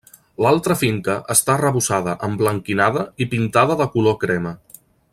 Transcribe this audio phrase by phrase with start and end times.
[0.43, 4.57] L'altra finca està arrebossada, emblanquinada i pintada de color crema.